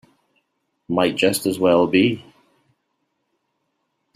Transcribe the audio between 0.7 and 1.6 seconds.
Might just as